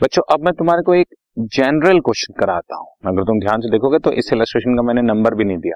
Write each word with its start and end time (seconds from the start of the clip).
बच्चों, 0.00 0.22
अब 0.32 0.44
मैं 0.44 0.52
तुम्हारे 0.54 0.82
को 0.82 0.94
एक 0.94 1.08
जनरल 1.54 1.98
क्वेश्चन 2.00 2.34
कराता 2.34 2.76
हूँ। 2.76 2.86
अगर 3.06 3.24
तुम 3.24 3.40
ध्यान 3.40 3.60
से 3.60 3.70
देखोगे 3.70 3.98
तो 3.98 4.12
इस 4.12 4.32
इलस्ट्रेशन 4.32 4.76
का 4.76 4.82
मैंने 4.82 5.02
नंबर 5.02 5.34
भी 5.34 5.44
नहीं 5.44 5.58
दिया। 5.58 5.74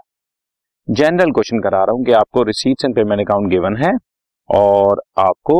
जनरल 0.88 1.32
क्वेश्चन 1.32 1.60
करा 1.62 1.82
रहा 1.84 1.94
हूँ 1.96 2.04
कि 2.04 2.12
आपको 2.12 2.42
receipts 2.42 2.84
and 2.84 2.94
payment 2.96 3.20
account 3.20 3.50
given 3.50 3.76
है 3.76 3.92
और 4.50 5.02
आपको 5.18 5.56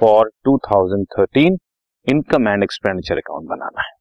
for 0.00 0.30
2013 0.48 1.56
income 2.06 2.48
and 2.48 2.62
expenditure 2.62 3.18
account 3.18 3.48
बनाना 3.48 3.82
है। 3.82 3.94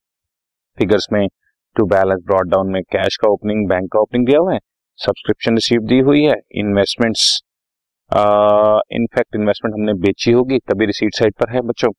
फिगर्स 0.78 1.08
में 1.14 1.28
टू 1.76 1.86
बैलेंस 1.88 2.24
ब्रॉड 2.26 2.50
डाउन 2.52 2.72
में 2.74 2.82
कैश 2.92 3.18
का 3.18 3.32
ओपनिंग 3.32 3.68
बैंक 3.70 3.92
का 3.94 4.00
ओपनिंग 4.00 4.26
दिया 4.26 4.40
हुआ 4.40 4.54
है 4.54 4.60
सब्सक्रिप्शन 5.00 5.56
रिसीव 5.56 5.88
दी 5.88 6.00
हुई 6.02 6.26
है 6.26 6.36
इन्वेस्टमेंट्स 6.58 7.32
इनफैक्ट 8.12 9.36
इन्वेस्टमेंट 9.36 9.74
हमने 9.74 9.94
बेची 10.02 10.32
होगी, 10.32 10.60
तभी 10.60 10.86
रिसीट 10.86 11.16
साइड 11.16 11.34
पर 11.34 11.56
है 11.56 11.62
बच्चों। 11.64 11.92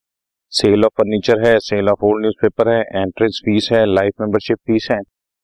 सेल 0.53 0.85
ऑफ़ 0.85 0.93
फर्नीचर 0.99 1.47
है, 1.47 1.59
सेल 1.61 1.89
ऑफ़ 1.89 2.05
ओल्ड 2.05 2.21
न्यूज़पेपर 2.21 2.69
है, 2.69 2.81
एंट्रेंस 2.81 3.41
फ़ीस 3.45 3.69
है, 3.73 3.85
लाइफ 3.87 4.13
मेंबरशिप 4.21 4.59
फ़ीस 4.67 4.89
है 4.91 4.99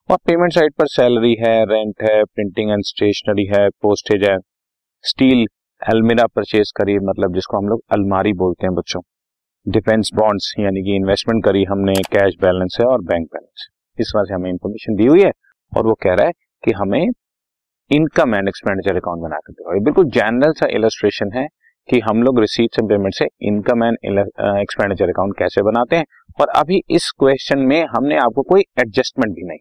और 0.08 0.16
पेमेंट 0.26 0.52
साइड 0.52 0.72
पर 0.72 0.86
सैलरी 0.86 1.34
है, 1.40 1.54
रेंट 1.64 2.02
है, 2.02 2.22
प्रिंटिंग 2.24 2.70
एंड 2.70 2.82
स्टेशनरी 2.84 3.44
है, 3.46 3.68
पोस्टेज 3.82 4.24
है, 4.24 4.36
स्टील 5.04 5.46
अलमीरा 5.82 6.26
परचेज 6.26 6.72
करी 6.76 6.98
मतलब 7.02 7.34
जिसको 7.34 7.56
हम 7.56 7.68
लोग 7.68 7.82
अलमारी 7.92 8.32
बोलते 8.32 8.66
हैं 8.66 8.74
बच्चों। 8.74 9.00
डिफेंस 9.66 10.10
बॉन्ड्स, 10.14 10.52
यानी 10.60 10.82
कि 10.82 10.96
इन्वेस्टमेंट 10.96 11.44
करी 11.44 11.64
हमने, 11.64 11.94
कैश 12.12 12.34
बैलेंस 12.40 12.76
है 12.80 12.86
और 12.86 13.02
बैंक 13.02 13.28
बैलेंस 13.34 13.68
इस 13.98 14.12
वजह 14.16 14.24
से 14.24 14.34
हमें 14.34 14.50
इंफॉर्मेशन 14.50 14.94
दी 14.94 15.06
हुई 15.06 15.22
है 15.22 15.30
और 15.72 15.86
वो 15.86 15.94
कह 15.94 16.14
रहा 16.14 16.26
है 16.26 16.32
कि 16.64 16.72
हमें 16.72 17.06
इनकम 17.90 18.34
एंड 18.34 18.48
एक्सपेंडिचर 18.48 18.96
अकाउंट 18.96 19.22
बना 19.22 19.36
कर 19.36 19.52
दो 19.52 19.80
बिल्कुल 19.84 20.10
जनरल 20.10 20.52
सा 20.52 20.66
इलस्ट्रेशन 20.76 21.32
है 21.34 21.46
कि 21.88 22.00
हम 22.00 22.22
लोग 22.22 22.40
रिसीट्स 22.40 22.78
एंड 22.78 22.88
पेमेंट 22.88 23.14
से 23.14 23.26
इनकम 23.48 23.84
एंड 23.84 24.18
एक्सपेंडिचर 24.18 25.08
अकाउंट 25.08 25.38
कैसे 25.38 25.62
बनाते 25.62 25.96
हैं। 25.96 26.04
और 26.40 26.48
अभी 26.56 26.80
इस 26.90 27.10
क्वेश्चन 27.18 27.58
में 27.68 27.82
हमने 27.86 28.16
आपको 28.18 28.42
कोई 28.44 28.64
एडजस्टमेंट 28.80 29.34
भी 29.34 29.42
नहीं 29.42 29.58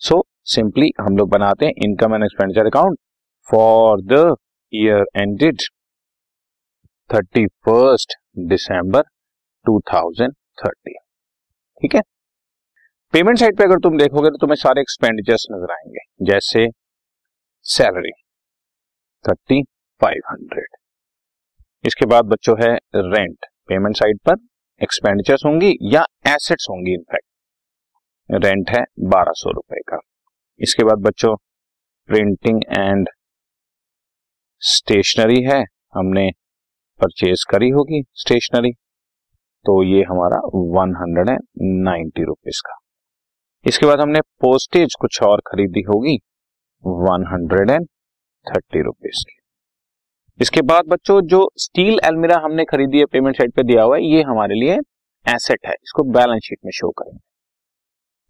सो 0.00 0.14
so, 0.14 0.22
सिंपली 0.54 0.90
हम 1.00 1.16
लोग 1.16 1.30
बनाते 1.30 1.66
हैं 1.66 1.72
income 1.84 2.14
and 2.14 2.24
expenditure 2.24 2.66
account 2.66 2.98
for 3.48 4.00
the 4.12 4.34
year 4.72 5.04
ended 5.16 5.62
thirty 7.10 7.46
first 7.46 8.14
December 8.48 9.02
2013 9.66 10.98
ठीक 11.82 11.94
है? 11.94 12.00
पेमेंट 13.14 13.38
साइड 13.38 13.56
पे 13.58 13.64
अगर 13.64 13.78
तुम 13.82 13.96
देखोगे 13.98 14.30
तो 14.30 14.36
तुम्हें 14.38 14.56
सारे 14.56 14.80
एक्सपेंडिचर्स 14.80 15.46
नज़र 15.52 15.72
आएँगे। 15.72 16.00
जैसे 16.24 16.66
सैलरी 17.66 18.12
थर्टी 19.24 19.62
फाइव 20.00 20.30
हंड्रेड 20.30 20.76
इसके 21.84 22.06
बाद 22.06 22.24
बच्चों 22.26 22.56
है 22.58 22.72
रेंट 22.96 23.46
पेमेंट 23.68 23.96
साइड 23.96 24.18
पर 24.26 24.36
एक्सपेंडिचर्स 24.80 25.44
होंगी 25.46 25.72
या 25.94 26.04
एसेट्स 26.26 26.66
होंगी 26.70 26.94
इनफैक्ट 26.94 28.44
रेंट 28.44 28.70
है 28.70 28.82
बारह 29.06 29.32
सौ 29.36 29.50
रुपए 29.50 29.80
का। 29.88 29.98
इसके 30.60 30.84
बाद 30.84 30.98
बच्चों 31.06 31.34
प्रिंटिंग 32.08 32.60
एंड 32.70 33.08
स्टेशनरी 34.62 35.42
है, 35.42 35.60
हमने 35.94 36.30
परचेज 37.00 37.44
करी 37.50 37.68
होगी 37.70 38.02
स्टेशनरी 38.14 38.72
तो 39.66 39.82
ये 39.84 40.02
हमारा 40.02 40.40
one 40.76 40.94
hundred 40.96 41.28
and 41.30 41.82
ninety 41.84 42.24
rupees 42.24 42.60
का। 42.66 42.78
इसके 43.66 43.86
बाद 43.86 44.00
हमने 44.00 44.20
पोस्टेज 44.40 44.94
कुछ 45.00 45.22
और 45.22 45.40
खरीदी 45.46 45.82
होगी 45.88 46.16
one 46.84 47.26
hundred 47.32 47.70
and 47.70 47.86
thirty 48.46 48.82
rupees 48.82 49.24
की। 49.24 49.39
इसके 50.40 50.62
बाद 50.62 50.84
बच्चों, 50.88 51.20
जो 51.22 51.50
स्टील 51.58 51.98
एलमिरा 52.04 52.36
हमने 52.38 52.64
खरीदी 52.64 52.98
है 52.98 53.04
पेमेंट 53.06 53.36
साइड 53.36 53.52
पे 53.52 53.62
दिया 53.62 53.82
हुआ 53.82 53.96
है, 53.96 54.04
ये 54.04 54.22
हमारे 54.22 54.54
लिए 54.54 54.78
एसेट 55.26 55.66
है। 55.66 55.72
इसको 55.74 56.02
बैलेंस 56.12 56.40
शीट 56.44 56.58
में 56.64 56.72
शो 56.72 56.90
करेंगे। 56.92 57.18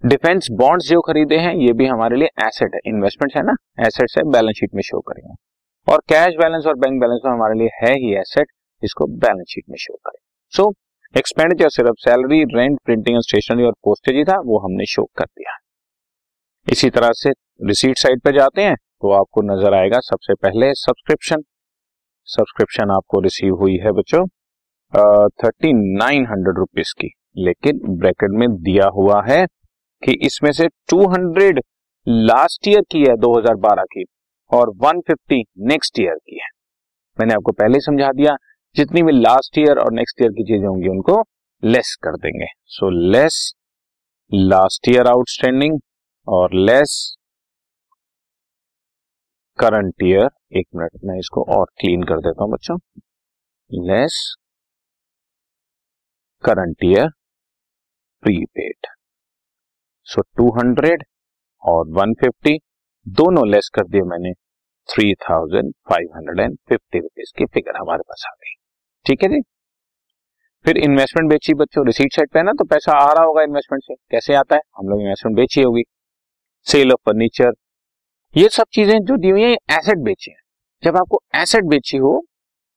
डिफेंस 0.02 0.48
बॉन्ड्स 0.52 0.88
जो 0.88 1.00
खरीदे 1.00 1.36
हैं, 1.36 1.54
ये 1.56 1.72
भी 1.72 1.86
हमारे 1.86 2.16
लिए 2.16 2.28
एसेट 2.46 2.74
है। 2.74 2.80
इन्वेस्टमेंट 2.86 3.36
है 3.36 3.42
ना? 3.42 3.54
एसेट्स 3.80 4.16
है 4.18 4.24
बैलेंस 4.32 4.56
शीट 4.56 4.74
में 4.74 4.82
शो 4.82 5.00
करेंगे। 5.00 5.34
और 5.86 6.02
कैश 6.08 6.34
बैलेंस 6.36 6.66
और 6.66 6.76
बैंक 6.76 7.00
बैलेंस 7.00 7.20
में 7.24 7.32
हमारे 7.32 7.58
लिए 7.58 7.68
है 7.76 7.92
ही 7.96 8.14
एसेट 8.16 8.46
इसको 8.82 9.06
बैलेंस 9.18 9.46
शीट 9.48 9.64
में 9.70 9.76
शो 9.78 9.94
करेंगे। 9.96 10.26
सो 10.52 10.72
एक्सपेंडिचर 11.14 11.68
सिर्फ़ 11.68 12.00
सैलरी 12.00 12.42
रेंट 12.50 12.78
प्रिंटिंग 12.84 13.20
स्टेशनरी 13.20 13.64
और 13.64 13.72
पोस्टेज 13.84 14.16
ही 14.16 14.24
था, 14.24 14.40
वो 14.40 14.58
हमने 14.58 14.86
शो 14.86 15.04
कर 15.18 15.24
दिया। 15.26 15.56
इसी 16.66 16.90
तरह 16.90 17.12
से 17.14 17.30
रिसीट 17.62 17.98
साइड 17.98 18.20
पे 18.20 18.32
जाते 18.32 18.62
हैं 18.62 18.74
तो 18.74 19.10
आपको 19.12 19.42
नज़र 19.44 19.74
आएगा 19.74 19.98
सबसे 20.02 20.34
पहले 20.36 20.72
सब्सक्रिप्शन 20.76 21.42
सब्सक्रिप्शन 22.28 22.90
आपको 22.90 23.20
रिसीव 23.20 23.54
हुई 23.54 23.76
है 23.76 23.92
बच्चों 23.92 24.26
थर्टी 25.42 25.72
नाइन 25.72 26.26
हंड्रेड 26.26 26.58
रुपीज़ 26.58 26.92
की। 27.00 27.10
लेकिन 27.38 27.80
ब्रैकेट 27.98 28.30
में 28.32 28.48
दिया 28.62 28.86
हुआ 28.94 29.22
है 29.26 29.44
कि 30.02 30.12
इसमें 30.26 30.50
से 30.52 30.66
टू 30.90 31.06
हंड्रेड 31.08 31.60
लास्ट 32.06 32.68
ईयर 32.68 32.82
की 32.90 33.00
है 33.00 33.16
2012 33.16 33.84
की, 33.84 34.04
और 34.50 34.70
150 34.84 35.42
नेक्स्ट 35.66 36.00
ईयर 36.00 36.14
की 36.16 36.38
है। 36.38 36.48
मैंने 37.18 37.34
आपको 37.34 37.52
पहले 37.52 37.74
ही 37.74 37.80
समझा 37.80 38.10
दिया, 38.12 38.36
जितनी 38.76 39.02
भी 39.02 39.12
लास्ट 39.12 39.58
ईयर 39.58 39.78
और 39.78 39.92
नेक्स्ट 39.92 40.22
ईयर 40.22 40.30
की 40.30 40.44
चीज़ें 40.44 40.66
होंगी, 40.66 40.88
उनको 40.88 41.22
लेस 41.62 41.96
कर 42.02 42.16
देंगे। 42.16 42.46
So 42.66 42.90
less 43.10 43.52
last 44.32 44.88
year 44.88 45.06
outstanding 45.06 45.78
और 46.28 46.54
लेस 46.60 47.16
करंट 49.60 49.94
ईयर 50.02 50.28
एक 50.56 50.66
मिनट, 50.76 50.90
में 51.04 51.18
इसको 51.18 51.44
और 51.44 51.66
क्लीन 51.80 52.02
कर 52.02 52.20
देता 52.20 52.44
हूँ 52.44 52.52
बच्चों। 52.52 52.78
Less 53.72 54.36
current 56.44 56.76
year 56.84 57.08
prepaid 58.22 58.86
so 60.04 60.22
200 60.22 61.02
और 61.62 61.88
150 61.88 62.58
दोनों 63.08 63.48
लेस 63.48 63.70
कर 63.74 63.84
दिए 63.84 64.02
मैंने। 64.02 64.32
3550 64.88 67.00
रुपीज़ 67.00 67.38
की 67.38 67.44
फिगर 67.44 67.76
हमारे 67.76 68.02
पास 68.02 68.24
आ 68.26 68.30
गई। 68.30 68.54
ठीक 69.06 69.22
है 69.22 69.28
जी? 69.28 69.40
फिर 70.64 70.76
इन्वेस्टमेंट 70.76 71.30
बेची 71.30 71.54
बच्चों 71.54 71.86
रिसीट 71.86 72.12
साइड 72.12 72.30
पे 72.30 72.42
ना 72.42 72.52
तो 72.52 72.64
पैसा 72.64 72.92
आ 72.92 73.12
रहा 73.12 73.24
होगा 73.24 73.42
इन्वेस्टमेंट 73.42 73.84
से। 73.84 73.94
कैसे 73.94 74.34
आता 74.34 74.56
है? 74.56 74.62
हम 74.78 74.88
लोग 74.88 75.00
इन्वेस्टमेंट 75.00 75.36
बेची 75.36 75.62
होगी। 75.62 75.82
सेल 76.66 76.92
ऑफ़ 76.92 77.00
फर्नीचर 77.06 77.52
ये 78.34 78.48
सब 78.48 78.64
चीज़ें 78.74 78.98
जो 79.00 79.16
दी 79.16 79.30
हुई 79.30 79.42
है 79.42 79.52
एसेट 79.70 79.98
बेची 79.98 80.30
है। 80.30 80.36
जब 80.82 80.96
आपको 80.96 81.20
एसेट 81.36 81.64
बेची 81.66 81.96
हो 81.98 82.12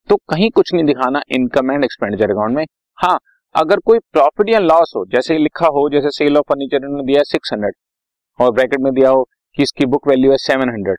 तो 0.09 0.15
कहीं 0.29 0.49
कुछ 0.51 0.73
नहीं 0.73 0.83
दिखाना 0.85 1.21
इनकम 1.31 1.71
एंड 1.71 1.83
एक्सपेंडिचर 1.83 2.31
अकाउंट 2.31 2.55
में। 2.55 2.65
हाँ 2.97 3.17
अगर 3.55 3.79
कोई 3.81 3.99
प्रॉफिट 4.13 4.49
या 4.49 4.59
लॉस 4.59 4.93
हो, 4.95 5.05
जैसे 5.05 5.37
लिखा 5.37 5.67
हो, 5.67 5.87
जैसे 5.89 6.09
सेल 6.11 6.37
ऑफ़ 6.37 6.43
फर्नीचर 6.49 6.79
ने 6.85 7.03
दिया 7.03 7.23
सिक्स 7.23 7.53
हंड्रेड 7.53 7.73
और 8.39 8.51
ब्रैकेट 8.51 8.79
में 8.79 8.91
दिया 8.93 9.09
हो 9.09 9.23
कि 9.57 9.63
इसकी 9.63 9.85
बुक 9.87 10.07
वैल्यू 10.07 10.31
है 10.31 10.37
सेवन 10.39 10.69
हंड्रेड 10.69 10.97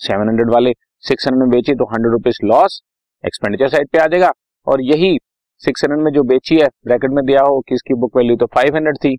सेवन 0.00 0.28
हंड्रेड 0.28 0.50
वाले 0.50 0.72
सिक्स 1.04 1.26
हंड्रेड 1.26 1.40
में 1.40 1.50
बेची 1.50 1.74
तो 1.74 1.84
hundred 1.86 2.12
rupees 2.12 2.38
loss 2.44 2.80
expenditure 3.24 3.68
side 3.68 3.88
पे 3.88 3.98
आ 3.98 4.06
जाएगा। 4.06 4.32
और 4.66 4.80
यही 4.82 5.18
सिक्स 5.62 5.84
हंड्रेड 5.84 6.04
में 6.04 6.10
जो 6.12 6.22
बेची 6.24 6.56
है 6.56 6.68
ब्रैकेट 6.86 7.10
में 7.10 7.24
दिया 7.26 7.42
हो 7.42 7.60
कि 7.60 7.74
इसकी 7.74 7.94
बुक 7.96 8.16
वैल्यू 8.16 8.36
तो 8.36 8.46
फाइव 8.54 8.76
हंड्रेड 8.76 8.96
थी 8.96 9.16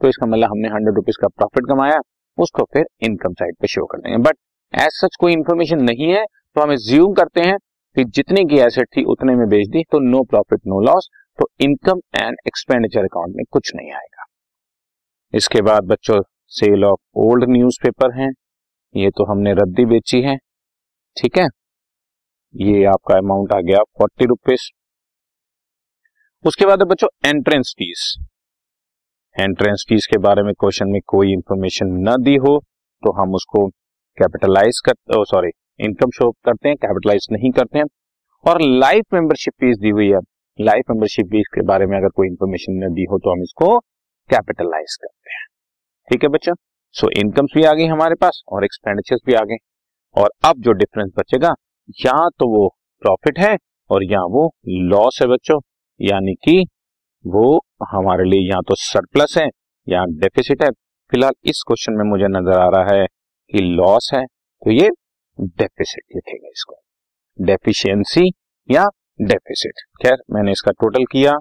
तो 0.00 0.08
इसका 0.08 0.26
मतलब 0.26 0.50
हमने 0.50 0.68
हंड्रेड 0.68 0.94
रुपीज़ 0.96 1.18
का 1.22 1.28
प्रॉफिट 1.30 1.68
कमाया। 1.68 1.98
उसको 2.38 2.64
फिर 2.74 2.86
इनकम 3.02 3.34
साइड 3.34 3.56
पे 3.60 3.66
शो 3.66 3.84
कर 3.86 3.98
देंगे। 3.98 4.18
बट 4.20 4.36
एज 4.74 4.90
सच 4.92 5.16
कोई 5.20 5.32
इंफॉर्मेशन 5.32 5.82
नहीं 5.82 6.10
है 6.10 6.24
तो 6.24 6.60
हम 6.60 6.74
ज्यूम 6.86 7.12
करते 7.14 7.40
हैं 7.40 7.56
कि 7.96 8.04
जितने 8.06 8.44
की 8.44 8.58
एसेट 8.60 8.88
थी 8.96 9.04
उतने 9.06 9.34
में 9.34 9.46
बेच 9.48 9.68
दी 9.68 9.82
तो 9.92 9.98
नो 10.00 10.22
प्रॉफिट 10.24 10.60
नो 10.66 10.80
लॉस 10.80 11.08
तो 11.38 11.48
इनकम 11.60 12.00
एंड 12.16 12.36
एक्सपेंडिचर 12.46 13.04
अकाउंट 13.04 13.34
में 13.36 13.44
कुछ 13.50 13.70
नहीं 13.74 13.92
आएगा। 13.92 14.24
इसके 15.34 15.62
बाद 15.62 15.84
बच्चों 15.84 16.20
सेल 16.52 16.84
ऑफ़ 16.84 17.00
ओल्ड 17.16 17.44
न्यूज़पेपर 17.50 18.18
हैं। 18.20 18.30
ये 18.94 19.10
तो 19.10 19.24
हमने 19.24 19.52
रद्दी 19.54 19.84
बेची 19.84 20.20
है। 20.22 20.36
ठीक 21.16 21.38
है? 21.38 21.46
ये 22.54 22.84
आपका 22.84 23.16
अमाउंट 23.16 23.52
आ 23.52 23.60
गया 23.60 23.82
फोर्टी 23.98 24.24
रुपीज़ 24.24 24.70
उसके 26.44 26.66
बाद 26.66 26.82
बच्चों 26.82 27.08
एंट्रेंस 27.26 27.74
फ़ीस 27.78 28.14
एंट्रेंस 29.36 29.84
फ़ीस 29.88 30.06
के 30.10 30.18
बारे 30.18 30.42
में 30.42 30.52
क्वेश्चन 30.54 30.88
में 30.88 31.00
कोई 31.06 31.32
इंफॉर्मेशन 31.32 31.86
न 32.08 32.14
दी 32.22 32.34
हो 32.36 32.58
तो 33.02 33.12
हम 33.12 33.32
उसको 33.34 33.66
कैपिटलाइज 34.18 34.80
कर 34.88 35.24
सॉरी 35.24 35.48
इनकम 35.80 36.10
शो 36.10 36.30
करते 36.44 36.68
हैं 36.68 36.76
कैपिटलाइज 36.76 37.26
नहीं 37.32 37.50
करते 37.52 37.78
हैं। 37.78 37.84
और 38.44 38.60
लाइफ 38.62 39.14
मेंबरशिप 39.14 39.52
फ़ीस 39.60 39.76
दी 39.78 39.90
हुई 39.90 40.06
है। 40.08 40.18
लाइफ 40.58 40.90
मेंबरशिप 40.90 41.26
फ़ीस 41.26 41.46
के 41.54 41.62
बारे 41.62 41.86
में 41.86 41.96
अगर 41.98 42.08
कोई 42.08 42.28
इंफॉर्मेशन 42.28 42.78
न 42.84 42.92
दी 42.94 43.06
हो 43.10 43.18
तो 43.18 43.32
हम 43.32 43.42
इसको 43.42 43.78
कैपिटलाइज 44.30 44.96
करते 45.02 45.30
हैं। 45.30 45.44
ठीक 46.10 46.22
है 46.22 46.28
बच्चा? 46.28 46.52
सो 46.94 47.10
इनकम्स 47.20 47.52
भी 47.56 47.64
आ 47.64 47.72
गई 47.72 47.86
हमारे 47.86 48.14
पास 48.14 48.42
और 48.48 48.64
एक्सपेंडिचर्स 48.64 49.20
भी 49.26 49.34
आ 49.34 49.42
गए। 49.44 49.56
और 50.16 50.30
अब 50.44 50.60
जो 50.60 50.72
डिफरेंस 50.74 51.10
बचेगा, 51.18 51.54
या 51.88 52.28
तो 52.38 52.48
वो 52.50 52.68
प्रॉफिट 53.02 53.38
है 53.38 53.56
और 53.90 54.04
या 54.04 54.20
वो 54.30 54.50
लॉस 54.92 55.18
है 55.22 55.28
बच्चों। 55.28 55.60
यानी 56.00 56.34
कि 56.44 56.64
वो 57.24 57.44
हमारे 57.90 58.24
लिए 58.24 58.48
या 58.50 58.60
तो 58.68 58.74
सरप्लस 58.76 59.34
है 59.38 59.46
या 59.86 60.04
डेफिसिट 60.20 60.62
है। 60.62 60.70
फ़िलहाल 61.12 61.32
इस 61.44 61.62
क्वेश्चन 61.66 61.92
में 61.92 62.04
मुझे 62.04 62.28
नज़र 62.30 62.58
आ 62.58 62.68
रहा 62.70 62.94
है 62.94 63.06
कि 63.52 63.60
लॉस 63.60 64.10
है 64.14 64.24
तो 64.26 64.70
ये 64.72 64.88
डेफिसिट 65.38 66.04
लिखेंगे 66.16 66.48
इसको। 66.48 66.76
डेफिशिएंसी 67.38 68.28
या 68.68 68.84
डेफिसिट 69.20 69.80
खैर, 70.02 70.16
मैंने 70.30 70.52
इसका 70.52 70.72
टोटल 70.72 71.04
किया। 71.12 71.36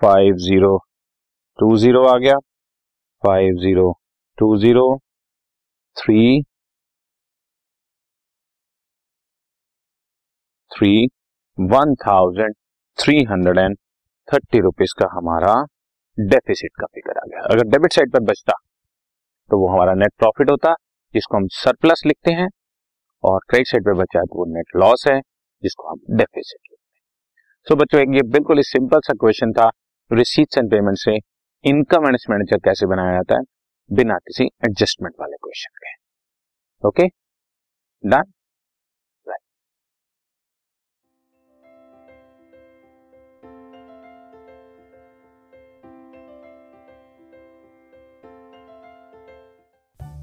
फाइव 0.00 0.36
ज़ीरो 0.38 0.76
टू 1.58 1.76
ज़ीरो 1.78 2.04
आ 2.06 2.16
गया। 2.18 2.36
Five 3.22 3.54
zero 3.60 3.92
two 4.38 4.56
zero 4.58 4.96
three 5.96 6.42
three 10.72 11.06
one 11.58 11.94
thousand 11.96 12.54
three 12.98 13.22
hundred 13.24 13.58
and 13.58 13.76
thirty 14.28 14.60
rupees 14.60 14.94
का 14.98 15.08
हमारा 15.12 15.54
डेफिसिट 16.18 16.70
का 16.80 16.86
फिगर 16.86 17.18
आ 17.18 17.22
गया। 17.26 17.40
अगर 17.44 17.68
डेबिट 17.68 17.92
साइड 17.92 18.12
पर 18.12 18.20
बचता 18.24 18.52
तो 19.50 19.58
वो 19.58 19.68
हमारा 19.68 19.94
नेट 19.94 20.12
प्रॉफिट 20.18 20.50
होता 20.50 20.74
जिसको 21.14 21.36
हम 21.36 21.46
सरप्लस 21.52 22.02
लिखते 22.06 22.32
हैं 22.32 22.48
और 23.24 23.40
क्रेडिट 23.48 23.66
साइड 23.66 23.84
पर 23.84 23.94
बचा 23.94 24.22
तो 24.22 24.38
वो 24.38 24.44
नेट 24.54 24.76
लॉस 24.76 25.04
है 25.08 25.20
जिसको 25.64 25.88
हम 25.88 25.98
डेफिसिट 26.16 26.60
लिखते 26.62 26.92
हैं। 26.92 27.04
सो 27.66 27.74
so, 27.74 27.80
बच्चों 27.80 28.00
ये 28.14 28.22
बिल्कुल 28.30 28.56
ही 28.56 28.62
सिंपल 28.64 29.00
सा 29.00 29.14
क्वेश्चन 29.20 29.52
था 29.52 29.70
रिसीट्स 30.10 30.58
एंड 30.58 30.70
पेमेंट 30.70 30.98
से 30.98 31.16
इनकम 31.64 32.06
एंड 32.06 32.14
एक्सपेंडिचर 32.14 32.58
कैसे 32.64 32.86
बनाया 32.86 33.12
जाता 33.12 33.34
है 33.34 33.42
बिना 33.90 34.18
किसी 34.18 34.44
एडजस्टमेंट 34.44 35.14
वाले 35.20 35.36
क्वेश्चन 35.36 35.78
के। 35.78 35.94
Okay 36.84 37.06
done 38.04 38.32